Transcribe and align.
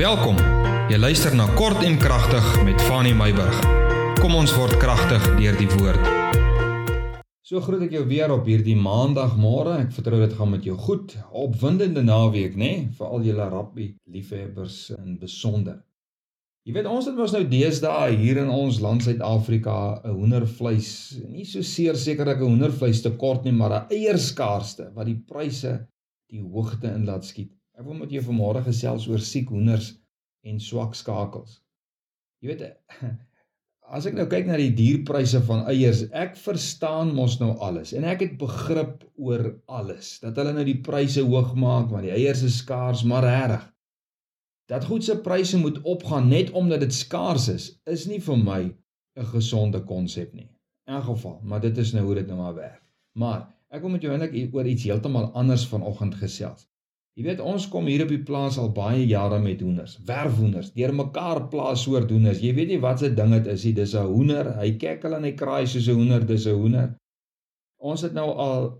Welkom. 0.00 0.38
Jy 0.88 0.96
luister 0.96 1.34
na 1.36 1.44
Kort 1.58 1.82
en 1.84 1.98
Kragtig 2.00 2.46
met 2.64 2.80
Fanny 2.88 3.10
Meyburg. 3.12 3.58
Kom 4.16 4.32
ons 4.32 4.54
word 4.56 4.78
kragtig 4.80 5.26
deur 5.36 5.58
die 5.58 5.68
woord. 5.74 6.06
So 7.44 7.60
groet 7.60 7.84
ek 7.84 7.92
jou 7.98 8.06
weer 8.08 8.32
op 8.32 8.48
hierdie 8.48 8.78
maandagmôre. 8.80 9.74
Ek 9.82 9.92
vertrou 9.92 10.22
dit 10.22 10.32
gaan 10.38 10.54
met 10.54 10.64
jou 10.64 10.78
goed. 10.86 11.12
Opwindende 11.36 12.00
naweek, 12.06 12.56
nê, 12.56 12.70
nee? 12.70 12.88
vir 12.96 13.12
al 13.12 13.28
julle 13.28 13.50
rugby 13.52 13.90
liefhebbers 14.08 14.78
in 14.96 15.20
besonder. 15.20 15.82
Jy 16.64 16.78
weet 16.78 16.88
ons 16.88 17.12
het 17.12 17.20
mos 17.20 17.36
nou 17.36 17.44
deesdae 17.52 18.16
hier 18.24 18.40
in 18.40 18.48
ons 18.56 18.80
land 18.80 19.04
Suid-Afrika 19.04 20.00
'n 20.00 20.16
hoendervleis, 20.16 21.20
nie 21.28 21.44
so 21.44 21.60
seer 21.60 22.00
sekerlik 22.08 22.40
'n 22.40 22.54
hoendervleis 22.54 23.04
tekort 23.04 23.44
nie, 23.44 23.52
maar 23.52 23.76
'n 23.82 23.92
eierskaarste 23.92 24.94
wat 24.96 25.12
die 25.12 25.20
pryse 25.28 25.76
die 26.32 26.40
hoogte 26.40 26.88
in 26.88 27.04
laat 27.04 27.28
skiet. 27.28 27.59
Ek 27.80 27.86
wil 27.88 27.96
met 27.96 28.10
jou 28.12 28.20
vanmôre 28.26 28.60
gesels 28.66 29.06
oor 29.08 29.22
siek 29.24 29.48
hoenders 29.48 29.94
en 30.44 30.58
swak 30.60 30.92
skakels. 30.98 31.62
Jy 32.44 32.50
weet 32.50 32.64
as 33.96 34.04
ek 34.06 34.18
nou 34.18 34.26
kyk 34.28 34.50
na 34.50 34.58
die 34.60 34.74
dierpryse 34.76 35.40
van 35.46 35.62
eiers, 35.70 36.02
ek 36.12 36.36
verstaan 36.36 37.14
mos 37.16 37.38
nou 37.40 37.54
alles 37.64 37.94
en 37.96 38.04
ek 38.04 38.26
het 38.26 38.34
begrip 38.42 39.06
oor 39.16 39.46
alles. 39.72 40.18
Dat 40.20 40.36
hulle 40.36 40.52
nou 40.58 40.66
die 40.68 40.76
pryse 40.84 41.24
hoog 41.24 41.54
maak 41.56 41.88
want 41.88 42.04
die 42.04 42.12
eiers 42.12 42.44
is 42.44 42.60
skaars, 42.60 43.00
maar 43.08 43.24
reg. 43.24 43.64
Dat 44.68 44.84
goed 44.84 45.08
se 45.08 45.16
pryse 45.24 45.56
moet 45.58 45.80
opgaan 45.88 46.28
net 46.28 46.52
omdat 46.52 46.84
dit 46.84 46.92
skaars 46.94 47.48
is, 47.48 47.72
is 47.88 48.04
nie 48.12 48.20
vir 48.20 48.44
my 48.44 48.62
'n 49.16 49.30
gesonde 49.32 49.80
konsep 49.88 50.36
nie. 50.36 50.50
In 50.86 51.00
geval, 51.02 51.40
maar 51.42 51.64
dit 51.64 51.78
is 51.78 51.94
nou 51.96 52.04
hoe 52.04 52.20
dit 52.20 52.28
nou 52.28 52.36
maar 52.44 52.54
werk. 52.54 52.84
Maar 53.16 53.48
ek 53.72 53.80
wil 53.80 53.96
met 53.96 54.02
jou 54.02 54.12
eintlik 54.12 54.54
oor 54.54 54.68
iets 54.68 54.84
heeltemal 54.84 55.32
anders 55.32 55.64
vanoggend 55.66 56.14
gesels. 56.20 56.69
Jy 57.20 57.26
weet 57.26 57.40
ons 57.44 57.66
kom 57.68 57.84
hier 57.84 58.00
op 58.06 58.12
die 58.14 58.22
plaas 58.24 58.56
al 58.56 58.70
baie 58.72 59.02
jare 59.04 59.36
met 59.44 59.60
hoenders, 59.60 59.98
werfhoenders, 60.08 60.70
deur 60.72 60.94
mekaar 60.96 61.42
plaas 61.52 61.82
soort 61.84 62.08
hoenders. 62.08 62.38
Jy 62.40 62.54
weet 62.56 62.70
nie 62.70 62.78
wat 62.80 63.02
se 63.02 63.10
ding 63.12 63.34
dit 63.34 63.50
is 63.52 63.66
nie, 63.66 63.72
dis 63.76 63.92
'n 63.92 64.06
hoender. 64.08 64.48
Hy 64.56 64.70
kekkel 64.80 65.16
en 65.18 65.26
hy 65.28 65.32
kraai 65.42 65.66
soos 65.66 65.88
'n 65.88 65.98
hoender, 65.98 66.24
dis 66.24 66.46
'n 66.46 66.56
hoender. 66.62 66.96
Ons 67.76 68.06
het 68.08 68.16
nou 68.16 68.24
al 68.46 68.70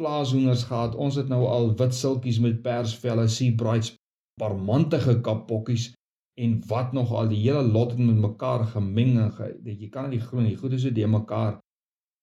plaashoenders 0.00 0.64
gehad. 0.70 0.96
Ons 0.96 1.20
het 1.20 1.28
nou 1.28 1.44
al 1.44 1.76
wit 1.76 1.94
silkies 1.94 2.40
met 2.40 2.62
persvelle, 2.62 3.28
sea 3.28 3.52
brights, 3.52 3.94
parmantige 4.40 5.20
kapokkies 5.20 5.92
en 6.40 6.62
wat 6.72 6.92
nog 6.92 7.12
al 7.12 7.28
die 7.28 7.42
hele 7.44 7.62
lot 7.62 7.90
het 7.90 8.00
met 8.00 8.16
mekaar 8.16 8.64
gemeng 8.64 9.18
en 9.18 9.32
ge, 9.32 9.52
jy 9.64 9.88
kan 9.92 10.10
dit 10.10 10.22
glo 10.22 10.40
nie. 10.40 10.56
Goed 10.56 10.72
is 10.72 10.82
so 10.82 10.90
de 10.90 11.06
mekaar. 11.06 11.60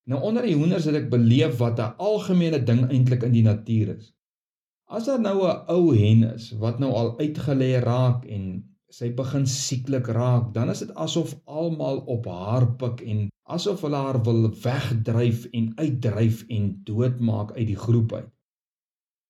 Nou 0.10 0.22
onder 0.22 0.42
die 0.42 0.56
hoenders 0.56 0.86
het 0.90 0.96
ek 0.96 1.10
beleef 1.10 1.58
wat 1.58 1.80
'n 1.80 1.94
algemene 1.98 2.64
ding 2.64 2.90
eintlik 2.90 3.24
in 3.24 3.32
die 3.32 3.44
natuur 3.44 3.98
is. 3.98 4.17
As 4.88 5.06
daar 5.06 5.20
nou 5.20 5.40
'n 5.44 5.64
ou 5.68 5.96
hen 5.96 6.24
is 6.24 6.52
wat 6.64 6.80
nou 6.80 6.92
al 6.94 7.10
uitgelê 7.20 7.72
raak 7.84 8.26
en 8.26 8.44
sy 8.90 9.10
begin 9.14 9.46
sieklik 9.46 10.08
raak, 10.08 10.54
dan 10.54 10.70
is 10.70 10.80
dit 10.80 10.94
asof 10.96 11.34
almal 11.44 11.98
op 12.16 12.26
haar 12.26 12.68
pik 12.80 13.02
en 13.02 13.28
asof 13.56 13.82
hulle 13.82 14.00
haar 14.06 14.24
wil 14.24 14.48
wegdryf 14.64 15.46
en 15.52 15.74
uitdryf 15.76 16.46
en 16.48 16.72
doodmaak 16.84 17.52
uit 17.52 17.68
die 17.68 17.82
groep 17.86 18.14
uit. 18.14 18.32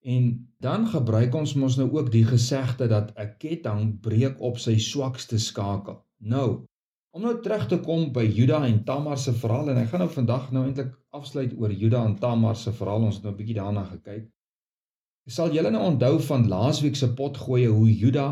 En 0.05 0.29
dan 0.61 0.87
gebruik 0.87 1.33
ons 1.35 1.53
mos 1.53 1.75
nou 1.81 1.89
ook 1.91 2.11
die 2.11 2.25
gesegde 2.25 2.87
dat 2.87 3.11
'n 3.17 3.33
ketting 3.37 3.99
breek 3.99 4.41
op 4.41 4.57
sy 4.57 4.77
swakste 4.77 5.39
skakel. 5.39 6.05
Nou, 6.17 6.65
om 7.11 7.21
nou 7.21 7.41
terug 7.41 7.67
te 7.67 7.79
kom 7.79 8.11
by 8.13 8.29
Juda 8.29 8.65
en 8.65 8.83
Tamar 8.83 9.17
se 9.17 9.33
verhaal 9.33 9.69
en 9.69 9.77
ek 9.77 9.89
gaan 9.89 9.99
nou 9.99 10.09
vandag 10.09 10.51
nou 10.51 10.65
eintlik 10.65 10.93
afsluit 11.09 11.53
oor 11.57 11.71
Juda 11.71 12.05
en 12.05 12.15
Tamar 12.15 12.55
se 12.55 12.71
verhaal. 12.71 13.03
Ons 13.09 13.15
het 13.15 13.23
nou 13.23 13.33
'n 13.33 13.37
bietjie 13.37 13.55
daarna 13.55 13.83
gekyk. 13.83 14.36
Sal 15.27 15.51
julle 15.51 15.71
nou 15.73 15.83
onthou 15.83 16.17
van 16.23 16.47
laasweek 16.47 16.95
se 16.95 17.09
potgoeie 17.13 17.67
hoe 17.67 17.87
Juda 17.91 18.27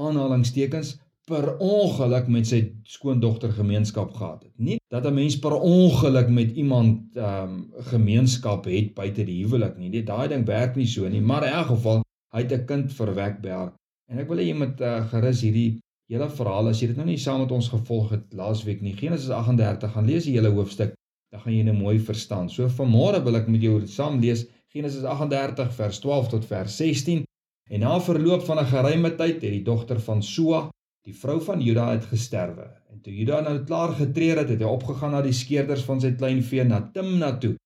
aanhalingstekens 0.00 0.94
per 1.28 1.52
ongeluk 1.60 2.30
met 2.32 2.48
sy 2.48 2.60
skoondogter 2.88 3.52
gemeenskap 3.54 4.14
gehad 4.16 4.46
het. 4.46 4.54
Nie 4.56 4.78
dat 4.90 5.04
'n 5.06 5.14
mens 5.14 5.36
per 5.38 5.54
ongeluk 5.54 6.28
met 6.28 6.56
iemand 6.56 7.16
ehm 7.16 7.50
um, 7.50 7.72
gemeenskap 7.92 8.64
het 8.64 8.94
buite 8.94 9.24
die 9.24 9.42
huwelik 9.44 9.76
nie. 9.76 9.90
Dit 9.90 10.06
daai 10.06 10.28
ding 10.28 10.46
werk 10.46 10.76
nie 10.76 10.86
so 10.86 11.08
nie, 11.08 11.20
maar 11.20 11.46
in 11.46 11.52
elk 11.52 11.66
geval 11.66 12.02
hy 12.34 12.42
het 12.42 12.52
'n 12.52 12.66
kind 12.66 12.92
verwek 12.92 13.44
haar. 13.44 13.72
En 14.10 14.18
ek 14.18 14.28
wil 14.28 14.38
hê 14.38 14.48
jy 14.48 14.56
moet 14.56 14.80
uh, 14.80 15.06
gerus 15.12 15.40
hierdie 15.40 15.78
hele 16.08 16.28
verhaal 16.28 16.68
as 16.68 16.80
jy 16.80 16.86
dit 16.88 16.96
nou 16.96 17.06
nie 17.06 17.18
saam 17.18 17.40
met 17.40 17.52
ons 17.52 17.68
gevolg 17.68 18.10
het 18.10 18.32
laasweek 18.34 18.80
nie. 18.80 18.96
Genesis 18.96 19.30
38 19.30 19.92
gaan 19.92 20.06
lees 20.06 20.24
die 20.24 20.34
hele 20.34 20.50
hoofstuk, 20.50 20.94
dan 21.30 21.40
gaan 21.40 21.54
jy 21.54 21.62
nou 21.62 21.76
mooi 21.76 21.98
verstaan. 21.98 22.48
So 22.48 22.66
vanmôre 22.68 23.22
wil 23.24 23.36
ek 23.36 23.48
met 23.48 23.62
jou 23.62 23.86
saam 23.86 24.20
lees 24.20 24.46
Genesis 24.70 25.02
38 25.02 25.72
vers 25.74 25.98
12 25.98 26.28
tot 26.30 26.44
vers 26.46 26.76
16. 26.76 27.24
En 27.70 27.80
na 27.82 27.96
verloop 28.00 28.44
van 28.46 28.58
'n 28.58 28.70
geruime 28.70 29.10
tyd 29.18 29.42
het 29.42 29.54
die 29.54 29.64
dogter 29.66 30.00
van 30.00 30.22
Sua, 30.22 30.68
die 31.06 31.14
vrou 31.14 31.40
van 31.42 31.60
Juda, 31.60 31.90
het 31.90 32.04
gesterwe. 32.04 32.66
En 32.90 33.00
toe 33.00 33.16
Juda 33.16 33.40
nou 33.40 33.64
klaar 33.64 33.92
getree 33.98 34.36
het, 34.38 34.48
het 34.48 34.60
hy 34.62 34.68
opgegaan 34.70 35.10
na 35.10 35.22
die 35.22 35.32
skeerders 35.32 35.82
van 35.82 36.00
sy 36.00 36.12
kleinvee 36.12 36.64
na 36.64 36.80
Timna 36.94 37.32
toe. 37.38 37.56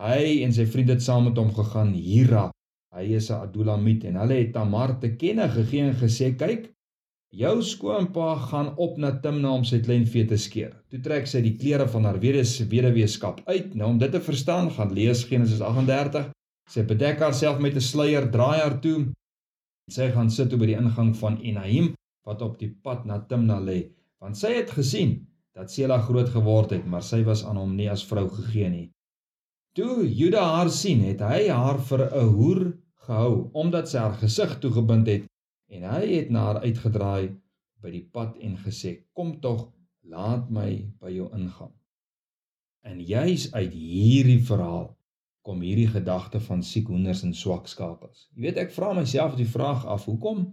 Hy 0.00 0.40
en 0.44 0.52
sy 0.52 0.64
vriende 0.66 0.92
het 0.92 1.02
saam 1.02 1.24
met 1.24 1.36
hom 1.36 1.52
gegaan 1.52 1.92
Hira. 1.92 2.50
Hy 2.96 3.04
is 3.18 3.28
'n 3.30 3.44
Adulamit 3.44 4.04
en 4.04 4.16
hulle 4.16 4.34
het 4.34 4.52
Tamar 4.52 4.98
te 5.00 5.10
kenne 5.16 5.48
gegee 5.48 5.82
en 5.82 5.94
gesê: 5.94 6.34
"Kyk, 6.36 6.70
jou 7.28 7.62
skoonpa 7.62 8.36
gaan 8.36 8.76
op 8.76 8.96
na 8.96 9.10
Timna 9.10 9.50
om 9.50 9.64
sy 9.64 9.80
kleinvee 9.80 10.24
te 10.24 10.36
skeer." 10.36 10.72
Toe 10.88 11.00
trek 11.00 11.26
sy 11.26 11.42
die 11.42 11.56
klere 11.56 11.88
van 11.88 12.04
haar 12.04 12.18
weduweeskap 12.20 13.40
uit. 13.44 13.74
Nou 13.74 13.90
om 13.90 13.98
dit 13.98 14.12
te 14.12 14.20
verstaan, 14.20 14.70
gaan 14.70 14.92
lees 14.92 15.24
Genesis 15.24 15.60
38 15.60 16.30
Sy 16.72 16.82
bedek 16.88 17.20
haarself 17.20 17.58
met 17.60 17.76
'n 17.76 17.88
sluier, 17.90 18.30
draai 18.36 18.58
haar 18.60 18.80
toe. 18.84 18.98
Sy 19.96 20.10
gaan 20.14 20.30
sit 20.30 20.50
by 20.60 20.66
die 20.66 20.80
ingang 20.80 21.12
van 21.22 21.36
Enaim 21.50 21.94
wat 22.26 22.42
op 22.42 22.58
die 22.58 22.70
pad 22.84 23.04
na 23.04 23.18
Timna 23.20 23.58
lê, 23.60 23.90
want 24.20 24.36
sy 24.36 24.54
het 24.54 24.70
gesien 24.70 25.26
dat 25.54 25.70
Sela 25.70 25.98
groot 26.00 26.30
geword 26.36 26.70
het, 26.70 26.86
maar 26.86 27.02
sy 27.02 27.22
was 27.24 27.44
aan 27.44 27.60
hom 27.60 27.76
nie 27.76 27.90
as 27.90 28.04
vrou 28.10 28.24
gegee 28.28 28.70
nie. 28.70 28.88
Toe 29.76 30.08
Juda 30.08 30.42
haar 30.54 30.70
sien, 30.70 31.02
het 31.04 31.20
hy 31.20 31.48
haar 31.48 31.78
vir 31.90 32.02
'n 32.08 32.32
hoer 32.36 32.62
gehou 33.06 33.50
omdat 33.52 33.88
sy 33.88 33.98
haar 33.98 34.16
gesig 34.24 34.58
toegebind 34.60 35.06
het 35.06 35.24
en 35.68 35.82
hy 35.82 36.04
het 36.16 36.30
na 36.30 36.44
haar 36.48 36.60
uitgedraai 36.64 37.34
by 37.82 37.90
die 37.90 38.06
pad 38.16 38.36
en 38.40 38.56
gesê: 38.56 39.04
"Kom 39.12 39.40
tog, 39.40 39.72
laat 40.02 40.50
my 40.50 40.70
by 41.00 41.10
jou 41.10 41.28
ingaan." 41.34 41.72
En 42.84 43.00
juis 43.00 43.52
uit 43.52 43.72
hierdie 43.72 44.40
verhaal 44.50 44.96
kom 45.44 45.60
hierdie 45.60 45.90
gedagte 45.92 46.40
van 46.40 46.62
siek 46.64 46.88
hoenders 46.88 47.22
en 47.26 47.34
swak 47.36 47.68
skakels. 47.68 48.28
Jy 48.32 48.46
weet 48.46 48.60
ek 48.62 48.72
vra 48.72 48.94
myself 48.96 49.36
die 49.36 49.48
vraag 49.48 49.84
af, 49.84 50.06
hoekom 50.08 50.46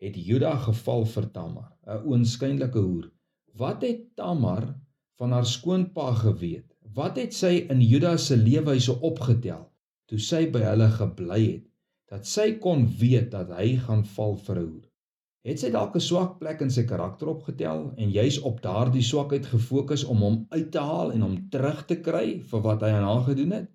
het 0.00 0.16
Juda 0.16 0.52
geval 0.66 1.06
vir 1.14 1.28
Tamar, 1.32 1.70
'n 1.86 2.04
oënskynlike 2.04 2.82
hoer? 2.84 3.08
Wat 3.56 3.82
het 3.82 4.04
Tamar 4.16 4.66
van 5.18 5.32
haar 5.32 5.46
skoonpa 5.46 6.12
geweet? 6.20 6.68
Wat 6.94 7.16
het 7.16 7.34
sy 7.34 7.66
in 7.72 7.80
Juda 7.80 8.16
se 8.16 8.36
lewewyse 8.36 9.00
opgetel 9.00 9.66
toe 10.08 10.18
sy 10.18 10.46
by 10.52 10.62
hulle 10.68 10.88
gebly 10.90 11.42
het 11.46 11.66
dat 12.10 12.26
sy 12.26 12.58
kon 12.58 12.86
weet 13.00 13.30
dat 13.30 13.52
hy 13.56 13.76
gaan 13.86 14.04
val 14.04 14.36
vir 14.36 14.56
'n 14.58 14.68
hoer? 14.68 14.86
Het 15.48 15.60
sy 15.60 15.70
dalk 15.70 15.94
'n 15.96 16.06
swak 16.10 16.38
plek 16.38 16.60
in 16.60 16.70
sy 16.70 16.82
karakter 16.84 17.28
opgetel 17.28 17.94
en 17.96 18.10
juis 18.10 18.38
op 18.40 18.62
daardie 18.62 19.02
swakheid 19.02 19.46
gefokus 19.46 20.04
om 20.04 20.18
hom 20.18 20.46
uit 20.50 20.72
te 20.72 20.80
haal 20.80 21.12
en 21.12 21.22
hom 21.22 21.36
terug 21.50 21.86
te 21.86 21.96
kry 21.96 22.40
vir 22.50 22.60
wat 22.60 22.82
hy 22.82 22.90
aan 22.96 23.08
haar 23.08 23.24
gedoen 23.32 23.52
het? 23.52 23.70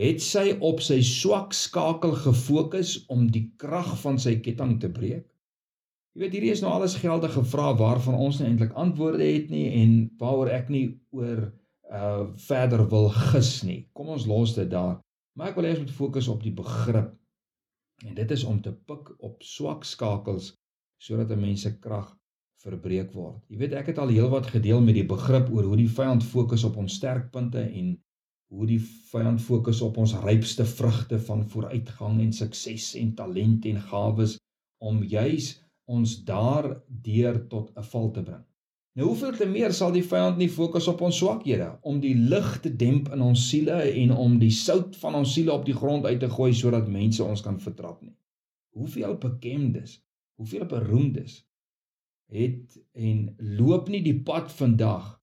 Het 0.00 0.22
sy 0.22 0.56
op 0.60 0.80
sy 0.82 1.00
swak 1.06 1.54
skakel 1.54 2.16
gefokus 2.24 2.96
om 3.12 3.28
die 3.30 3.46
krag 3.60 3.92
van 4.02 4.18
sy 4.18 4.36
ketting 4.42 4.78
te 4.82 4.90
breek? 4.90 5.26
Jy 6.14 6.22
weet 6.22 6.34
hierdie 6.36 6.52
is 6.54 6.62
nou 6.62 6.70
alles 6.70 6.94
geldige 7.02 7.42
vrae 7.50 7.74
waarvan 7.78 8.14
ons 8.14 8.38
nie 8.38 8.48
eintlik 8.48 8.74
antwoorde 8.78 9.26
het 9.26 9.50
nie 9.50 9.66
en 9.82 9.94
waaroor 10.20 10.52
ek 10.54 10.70
nie 10.70 10.86
oor 11.14 11.48
uh 11.94 12.26
verder 12.46 12.84
wil 12.90 13.08
gis 13.32 13.62
nie. 13.66 13.80
Kom 13.92 14.08
ons 14.14 14.26
los 14.26 14.54
dit 14.54 14.70
daar. 14.70 15.00
Maar 15.34 15.50
ek 15.50 15.58
wil 15.58 15.68
eers 15.68 15.82
met 15.82 15.90
fokus 15.94 16.28
op 16.30 16.42
die 16.42 16.54
begrip. 16.54 17.10
En 18.06 18.14
dit 18.14 18.30
is 18.30 18.44
om 18.44 18.60
te 18.62 18.72
pik 18.72 19.10
op 19.18 19.42
swak 19.42 19.84
skakels 19.84 20.52
sodat 21.02 21.30
'n 21.30 21.40
mens 21.40 21.62
se 21.62 21.74
krag 21.78 22.14
verbreek 22.64 23.12
word. 23.12 23.42
Jy 23.48 23.58
weet 23.58 23.72
ek 23.72 23.86
het 23.92 23.98
al 23.98 24.08
heelwat 24.14 24.46
gedeel 24.46 24.80
met 24.80 24.94
die 24.94 25.06
begrip 25.06 25.50
oor 25.52 25.64
hoe 25.64 25.76
die 25.76 25.90
vyand 25.90 26.24
fokus 26.24 26.64
op 26.64 26.76
ons 26.76 26.94
sterkpunte 26.94 27.60
en 27.60 27.98
hoe 28.54 28.66
die 28.70 28.80
vyand 29.10 29.42
fokus 29.42 29.80
op 29.82 29.98
ons 29.98 30.14
rypste 30.22 30.64
vrugte 30.76 31.18
van 31.26 31.42
vooruitgang 31.50 32.20
en 32.22 32.32
sukses 32.32 32.92
en 33.00 33.14
talent 33.18 33.66
en 33.66 33.80
gawes 33.90 34.38
om 34.78 35.02
juis 35.02 35.54
ons 35.90 36.16
daardeur 36.24 37.40
tot 37.48 37.72
'n 37.76 37.86
val 37.92 38.10
te 38.10 38.22
bring. 38.22 38.44
Nou 38.94 39.08
hoeveel 39.08 39.32
te 39.36 39.46
meer 39.46 39.72
sal 39.74 39.90
die 39.92 40.04
vyand 40.06 40.36
nie 40.38 40.48
fokus 40.48 40.86
op 40.88 41.00
ons 41.02 41.16
swakhede 41.18 41.66
om 41.82 41.96
die 42.00 42.14
lig 42.14 42.60
te 42.62 42.70
demp 42.82 43.08
in 43.16 43.20
ons 43.20 43.48
siele 43.50 43.80
en 44.02 44.12
om 44.12 44.38
die 44.38 44.52
sout 44.54 44.96
van 44.96 45.14
ons 45.14 45.32
siele 45.34 45.52
op 45.52 45.64
die 45.66 45.74
grond 45.74 46.06
uit 46.06 46.20
te 46.20 46.28
gooi 46.30 46.52
sodat 46.54 46.88
mense 46.88 47.24
ons 47.24 47.42
kan 47.42 47.58
vertrap 47.58 48.02
nie. 48.02 48.14
Hoeveel 48.78 49.16
bekemdes, 49.18 49.98
hoeveel 50.38 50.66
beroemdes 50.70 51.42
het 52.30 52.78
en 52.92 53.34
loop 53.38 53.88
nie 53.88 54.02
die 54.02 54.20
pad 54.22 54.52
vandag. 54.52 55.20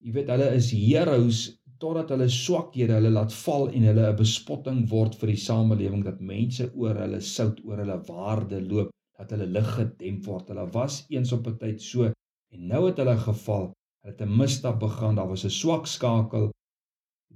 Jy 0.00 0.12
weet 0.12 0.30
hulle 0.32 0.54
is 0.54 0.70
heroes 0.70 1.40
totdat 1.80 2.10
hulle 2.12 2.28
swakhede 2.28 2.96
hulle 2.98 3.10
laat 3.14 3.34
val 3.42 3.68
en 3.76 3.86
hulle 3.88 4.06
'n 4.10 4.16
bespotting 4.18 4.80
word 4.90 5.14
vir 5.20 5.32
die 5.32 5.42
samelewing 5.48 6.02
dat 6.04 6.20
mense 6.32 6.66
oor 6.74 7.00
hulle 7.02 7.20
sout 7.20 7.60
oor 7.64 7.80
hulle 7.82 7.98
waarde 8.08 8.60
loop 8.72 8.90
dat 9.18 9.32
hulle 9.34 9.46
lig 9.56 9.70
gedemp 9.78 10.26
word. 10.26 10.48
Hulle 10.52 10.66
was 10.76 11.04
eens 11.08 11.32
op 11.32 11.46
'n 11.46 11.56
tyd 11.62 11.82
so 11.82 12.12
en 12.54 12.66
nou 12.72 12.82
het 12.86 13.00
hulle 13.02 13.16
geval. 13.16 13.72
Hulle 14.02 14.14
het 14.14 14.22
'n 14.26 14.36
misstap 14.36 14.80
begaan. 14.80 15.16
Daar 15.16 15.28
was 15.28 15.44
'n 15.44 15.56
swak 15.60 15.86
skakel. 15.86 16.50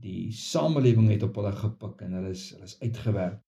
Die 0.06 0.32
samelewing 0.32 1.08
het 1.08 1.22
op 1.22 1.34
hulle 1.36 1.52
gepik 1.52 2.00
en 2.00 2.12
hulle 2.12 2.30
is 2.30 2.50
hulle 2.50 2.64
is 2.64 2.80
uitgewerk. 2.80 3.40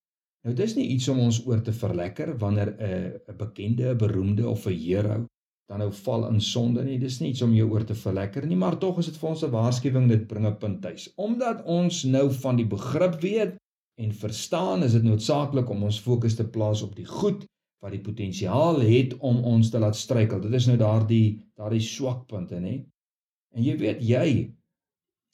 Nou 0.44 0.54
dis 0.54 0.74
nie 0.76 0.88
iets 0.94 1.08
om 1.08 1.18
ons 1.18 1.46
oor 1.46 1.62
te 1.62 1.72
verlekker 1.72 2.38
wanneer 2.38 2.70
'n 2.78 3.20
'n 3.28 3.36
bekende, 3.36 3.90
'n 3.90 3.98
beroemde 3.98 4.48
of 4.48 4.66
'n 4.66 4.72
hero 4.72 5.26
dan 5.66 5.82
nou 5.82 5.90
val 5.92 6.28
in 6.28 6.40
sonde 6.40 6.84
nie. 6.86 6.98
Dis 7.02 7.18
nie 7.20 7.32
iets 7.32 7.42
om 7.42 7.54
jou 7.54 7.66
oor 7.72 7.84
te 7.86 7.94
verlekker 7.98 8.46
nie, 8.46 8.58
maar 8.58 8.78
tog 8.82 9.00
is 9.02 9.10
dit 9.10 9.18
vir 9.20 9.30
ons 9.30 9.42
'n 9.44 9.50
waarskuwing 9.50 10.08
dit 10.08 10.26
bring 10.28 10.46
'n 10.46 10.58
punt 10.58 10.80
tuis. 10.82 11.08
Omdat 11.16 11.64
ons 11.64 12.04
nou 12.04 12.30
van 12.30 12.56
die 12.56 12.66
begrip 12.66 13.20
weet 13.20 13.56
en 13.98 14.12
verstaan, 14.12 14.82
is 14.82 14.92
dit 14.92 15.02
noodsaaklik 15.02 15.70
om 15.70 15.82
ons 15.82 16.00
fokus 16.00 16.36
te 16.36 16.44
plaas 16.44 16.82
op 16.82 16.94
die 16.96 17.06
goed 17.06 17.46
wat 17.82 17.92
die 17.92 18.00
potensiaal 18.00 18.80
het 18.80 19.16
om 19.18 19.42
ons 19.44 19.70
te 19.70 19.78
laat 19.78 19.96
struikel. 19.96 20.40
Dit 20.40 20.52
is 20.52 20.66
nou 20.66 20.76
daardie 20.76 21.40
daardie 21.56 21.80
swakpunte, 21.80 22.60
nê? 22.60 22.84
En 23.54 23.62
jy 23.62 23.76
weet 23.76 24.02
jy 24.02 24.52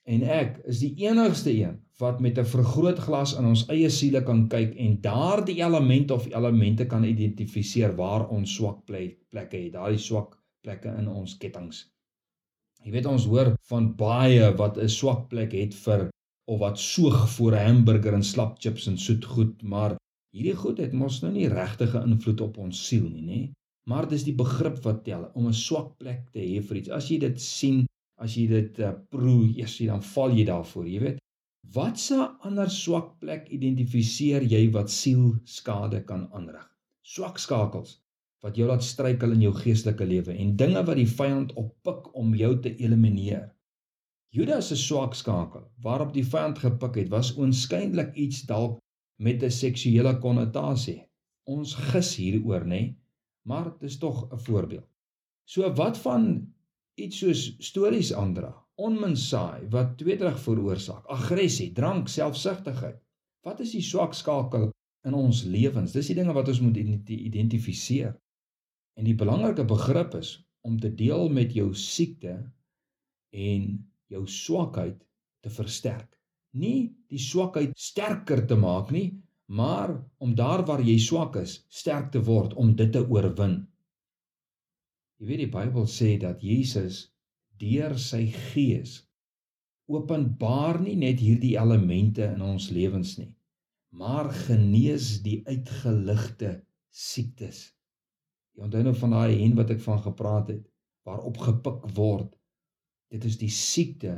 en 0.05 0.23
ek 0.23 0.59
is 0.71 0.81
die 0.83 0.95
enigste 1.07 1.53
een 1.55 1.79
wat 2.01 2.21
met 2.21 2.39
'n 2.39 2.49
vergrootglas 2.55 3.37
in 3.39 3.45
ons 3.47 3.67
eie 3.69 3.91
siele 3.91 4.23
kan 4.23 4.49
kyk 4.49 4.75
en 4.77 5.01
daardie 5.01 5.61
elemente 5.63 6.15
of 6.15 6.27
elemente 6.27 6.87
kan 6.87 7.05
identifiseer 7.05 7.97
waar 7.97 8.29
ons 8.29 8.55
swak 8.55 8.85
plekke 8.87 9.57
het, 9.57 9.73
daardie 9.73 9.99
swak 9.99 10.39
plekke 10.63 10.89
in 10.99 11.09
ons 11.09 11.37
kettinge. 11.39 11.87
Jy 12.83 12.91
weet 12.91 13.07
ons 13.07 13.27
hoor 13.31 13.55
van 13.71 13.95
baie 13.97 14.51
wat 14.59 14.79
'n 14.79 14.89
swak 14.89 15.29
plek 15.29 15.53
het 15.53 15.75
vir 15.75 16.11
of 16.51 16.59
wat 16.59 16.79
soog 16.79 17.29
voor 17.37 17.53
'n 17.55 17.67
hamburger 17.67 18.15
en 18.15 18.23
slap 18.23 18.59
chips 18.59 18.89
en 18.89 18.99
soet 18.99 19.25
goed, 19.25 19.63
maar 19.63 19.97
hierdie 20.35 20.57
goed 20.57 20.79
het 20.79 20.93
mos 20.93 21.23
nou 21.23 21.33
nie 21.33 21.49
regtige 21.49 22.03
invloed 22.03 22.41
op 22.41 22.59
ons 22.59 22.87
siel 22.89 23.09
nie, 23.09 23.23
nê? 23.23 23.41
Maar 23.89 24.09
dis 24.09 24.25
die 24.25 24.35
begrip 24.35 24.83
wat 24.83 25.05
tel 25.05 25.31
om 25.35 25.47
'n 25.47 25.53
swak 25.53 25.99
plek 25.99 26.31
te 26.33 26.41
hê 26.41 26.63
vir 26.63 26.77
iets. 26.77 26.89
As 26.89 27.09
jy 27.09 27.19
dit 27.19 27.41
sien, 27.41 27.87
as 28.23 28.37
jy 28.39 28.47
dit 28.51 28.79
uh, 28.81 28.93
proe, 29.11 29.51
eers 29.59 29.79
dan 29.89 30.03
val 30.13 30.35
jy 30.37 30.45
daarvoor, 30.49 30.87
jy 30.89 31.01
weet. 31.03 31.23
Watse 31.75 32.19
ander 32.47 32.71
swak 32.71 33.15
plek 33.23 33.49
identifiseer 33.57 34.45
jy 34.45 34.67
wat 34.75 34.91
siel 34.93 35.33
skade 35.49 36.03
kan 36.09 36.29
aanrig? 36.37 36.67
Swak 37.03 37.41
skakels 37.43 37.99
wat 38.43 38.59
jou 38.59 38.67
laat 38.67 38.83
struikel 38.83 39.37
in 39.37 39.45
jou 39.45 39.53
geestelike 39.55 40.07
lewe 40.07 40.35
en 40.35 40.57
dinge 40.59 40.83
wat 40.87 40.99
die 40.99 41.09
vyand 41.09 41.53
oppik 41.61 42.09
om 42.19 42.33
jou 42.35 42.53
te 42.65 42.73
elimineer. 42.83 43.47
Judas 44.35 44.71
se 44.73 44.79
swak 44.81 45.15
skakel 45.15 45.69
waarop 45.85 46.13
die 46.15 46.27
vyand 46.27 46.59
gepik 46.59 46.99
het, 46.99 47.11
was 47.13 47.35
oënskynlik 47.39 48.17
iets 48.19 48.43
dalk 48.49 48.81
met 49.23 49.43
'n 49.43 49.51
seksuele 49.51 50.15
konnotasie. 50.19 51.03
Ons 51.47 51.75
gis 51.75 52.17
hieroor, 52.17 52.65
nê? 52.67 52.97
Maar 53.47 53.71
dit 53.71 53.91
is 53.91 53.99
tog 53.99 54.27
'n 54.33 54.39
voorbeeld. 54.39 54.89
So 55.45 55.73
wat 55.75 55.99
van 55.99 56.53
iets 57.05 57.23
soos 57.23 57.43
stories 57.63 58.13
aandra, 58.17 58.53
onminsaai 58.81 59.69
wat 59.73 59.97
tweederig 60.01 60.39
veroorsaak, 60.43 61.05
aggressie, 61.13 61.71
drank, 61.77 62.09
selfsugtigheid. 62.09 63.01
Wat 63.47 63.61
is 63.61 63.75
die 63.77 63.85
swak 63.85 64.15
skakel 64.15 64.71
in 65.07 65.19
ons 65.19 65.43
lewens? 65.45 65.95
Dis 65.97 66.13
die 66.13 66.19
dinge 66.19 66.35
wat 66.37 66.49
ons 66.53 66.63
moet 66.63 66.79
identifiseer. 66.79 68.15
En 68.99 69.09
die 69.09 69.19
belangrike 69.19 69.67
begrip 69.67 70.17
is 70.19 70.37
om 70.63 70.79
te 70.81 70.93
deel 70.95 71.29
met 71.33 71.55
jou 71.57 71.73
siekte 71.75 72.39
en 73.33 73.71
jou 74.13 74.27
swakheid 74.29 74.99
te 75.43 75.51
versterk 75.51 76.13
nie 76.53 76.93
die 77.09 77.21
swakheid 77.21 77.73
sterker 77.79 78.45
te 78.47 78.57
maak 78.57 78.91
nie, 78.93 79.09
maar 79.49 79.95
om 80.21 80.35
daar 80.37 80.65
waar 80.69 80.81
jy 80.85 80.99
swak 81.01 81.37
is, 81.41 81.61
sterk 81.69 82.13
te 82.13 82.23
word 82.25 82.55
om 82.61 82.75
dit 82.77 82.93
te 82.93 83.03
oorwin. 83.05 83.63
Jy 85.23 85.29
weet 85.29 85.41
die 85.45 85.53
Bybel 85.55 85.85
sê 85.87 86.17
dat 86.19 86.41
Jesus 86.43 87.05
deur 87.63 87.93
sy 87.95 88.25
gees 88.51 88.97
openbaar 89.87 90.81
nie 90.83 90.97
net 90.99 91.21
hierdie 91.23 91.53
elemente 91.63 92.25
in 92.27 92.41
ons 92.43 92.65
lewens 92.75 93.13
nie, 93.21 93.29
maar 93.95 94.33
genees 94.35 95.21
die 95.23 95.37
uitgeligte 95.47 96.57
siektes. 96.91 97.61
Jy 98.59 98.65
onthou 98.67 98.81
nou 98.83 98.95
van 98.99 99.15
daai 99.15 99.37
hen 99.45 99.55
wat 99.61 99.71
ek 99.71 99.85
van 99.85 100.01
gepraat 100.03 100.51
het, 100.51 100.65
waarop 101.07 101.39
gepik 101.45 101.87
word. 101.95 102.33
Dit 103.15 103.23
is 103.29 103.39
die 103.39 103.53
siekte 103.55 104.17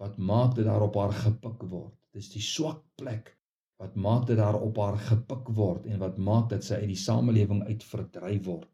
wat 0.00 0.16
maak 0.16 0.54
dit 0.56 0.64
daar 0.64 0.86
op 0.86 0.96
haar 0.96 1.12
gepik 1.18 1.66
word. 1.68 1.92
Dis 2.16 2.30
die 2.32 2.40
swak 2.40 2.80
plek 2.96 3.28
wat 3.76 4.00
maak 4.00 4.24
dit 4.30 4.40
daar 4.40 4.56
op 4.56 4.80
haar 4.80 4.96
gepik 5.10 5.52
word 5.60 5.84
en 5.92 6.00
wat 6.00 6.16
maak 6.16 6.48
dat 6.54 6.64
sy 6.64 6.80
uit 6.80 6.94
die 6.94 7.02
samelewing 7.04 7.60
uit 7.68 7.84
verdryf 7.84 8.48
word. 8.48 8.72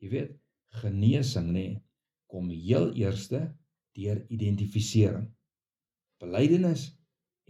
Jy 0.00 0.14
weet, 0.16 0.32
genesing 0.80 1.52
nê 1.54 1.66
kom 2.30 2.50
heel 2.50 2.90
eerste 2.98 3.42
deur 3.94 4.24
identifisering. 4.28 5.28
Belydenis 6.22 6.88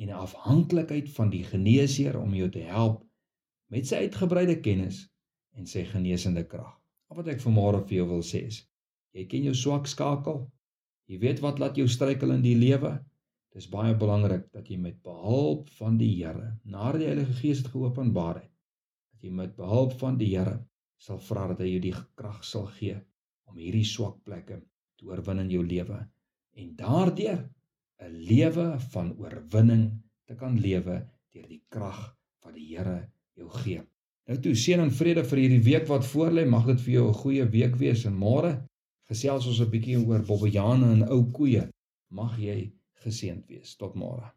en 0.01 0.11
afhanklikheid 0.19 1.09
van 1.17 1.31
die 1.31 1.45
geneesheer 1.47 2.19
om 2.21 2.35
jou 2.35 2.51
te 2.51 2.65
help 2.69 3.03
met 3.73 3.87
sy 3.89 4.05
uitgebreide 4.07 4.59
kennis 4.61 5.05
en 5.55 5.67
sy 5.71 5.85
genesende 5.89 6.45
krag. 6.45 6.75
Wat 7.15 7.29
ek 7.31 7.43
vanmôre 7.45 7.85
vir 7.87 8.01
jou 8.01 8.09
wil 8.11 8.25
sê 8.27 8.41
is, 8.49 8.65
jy 9.15 9.23
ken 9.31 9.45
jou 9.47 9.55
swak 9.55 9.87
skakel, 9.87 10.41
Jy 11.05 11.19
weet 11.21 11.41
wat 11.45 11.59
laat 11.61 11.77
jou 11.77 11.85
struikel 11.91 12.33
in 12.33 12.43
die 12.45 12.57
lewe? 12.57 12.95
Dis 13.55 13.67
baie 13.71 13.93
belangrik 13.99 14.47
dat 14.57 14.71
jy 14.73 14.79
met 14.81 15.03
behulp 15.05 15.69
van 15.77 15.99
die 16.01 16.11
Here, 16.17 16.55
na 16.65 16.93
die 16.97 17.11
Heilige 17.11 17.37
Gees 17.41 17.61
het 17.61 17.69
geopenbaar 17.75 18.41
het, 18.41 18.53
dat 19.13 19.27
jy 19.27 19.33
met 19.41 19.53
behulp 19.59 19.93
van 20.01 20.17
die 20.21 20.31
Here 20.33 20.57
sal 21.05 21.21
vra 21.21 21.51
dat 21.53 21.61
hy 21.61 21.75
jou 21.75 21.83
die 21.85 21.93
krag 22.17 22.41
sal 22.49 22.65
gee 22.79 22.97
om 23.51 23.59
hierdie 23.59 23.87
swak 23.89 24.21
plekke 24.25 24.61
te 24.99 25.07
oorwin 25.09 25.43
in 25.45 25.51
jou 25.51 25.65
lewe 25.65 25.99
en 26.61 26.77
daardeur 26.77 27.41
'n 28.05 28.13
lewe 28.31 28.67
van 28.93 29.13
oorwinning 29.19 29.85
te 30.27 30.35
kan 30.35 30.61
lewe 30.61 30.97
deur 31.33 31.49
die 31.49 31.63
krag 31.69 32.01
wat 32.45 32.55
die 32.55 32.69
Here 32.77 33.11
jou 33.35 33.49
gee. 33.63 33.83
Nou 34.29 34.39
toe 34.41 34.55
seën 34.57 34.81
en 34.81 34.91
vrede 34.91 35.25
vir 35.25 35.39
hierdie 35.39 35.65
week 35.65 35.89
wat 35.89 36.07
voorlê, 36.07 36.45
mag 36.49 36.67
dit 36.67 36.81
vir 36.81 36.95
jou 36.95 37.09
'n 37.09 37.21
goeie 37.23 37.47
week 37.57 37.77
wees 37.77 38.05
en 38.05 38.15
môre 38.15 38.53
gesels 39.09 39.47
ons 39.47 39.61
'n 39.61 39.71
bietjie 39.71 39.99
oor 39.99 40.23
bobbejane 40.23 40.93
en 40.93 41.03
ou 41.09 41.31
koeie. 41.31 41.69
Mag 42.11 42.39
jy 42.39 42.73
geseënd 43.05 43.47
wees. 43.49 43.77
Tot 43.77 43.95
môre. 43.95 44.33